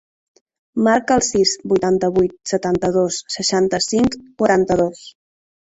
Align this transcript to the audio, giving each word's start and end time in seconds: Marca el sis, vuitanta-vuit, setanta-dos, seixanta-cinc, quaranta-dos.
Marca 0.87 1.17
el 1.21 1.23
sis, 1.27 1.51
vuitanta-vuit, 1.73 2.35
setanta-dos, 2.53 3.21
seixanta-cinc, 3.37 4.21
quaranta-dos. 4.43 5.09